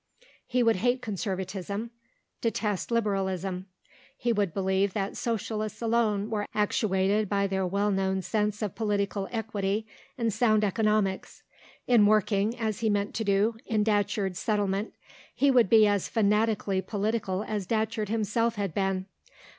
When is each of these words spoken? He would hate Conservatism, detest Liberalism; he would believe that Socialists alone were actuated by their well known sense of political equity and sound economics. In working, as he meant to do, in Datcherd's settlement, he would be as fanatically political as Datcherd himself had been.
He 0.47 0.63
would 0.63 0.77
hate 0.77 1.03
Conservatism, 1.03 1.91
detest 2.41 2.89
Liberalism; 2.89 3.67
he 4.17 4.33
would 4.33 4.51
believe 4.51 4.93
that 4.93 5.15
Socialists 5.15 5.79
alone 5.79 6.31
were 6.31 6.47
actuated 6.55 7.29
by 7.29 7.45
their 7.45 7.67
well 7.67 7.91
known 7.91 8.23
sense 8.23 8.63
of 8.63 8.73
political 8.73 9.27
equity 9.31 9.85
and 10.17 10.33
sound 10.33 10.63
economics. 10.63 11.43
In 11.85 12.07
working, 12.07 12.57
as 12.57 12.79
he 12.79 12.89
meant 12.89 13.13
to 13.13 13.23
do, 13.23 13.57
in 13.67 13.83
Datcherd's 13.83 14.39
settlement, 14.39 14.95
he 15.35 15.51
would 15.51 15.69
be 15.69 15.85
as 15.85 16.09
fanatically 16.09 16.81
political 16.81 17.43
as 17.43 17.67
Datcherd 17.67 18.07
himself 18.09 18.55
had 18.55 18.73
been. 18.73 19.05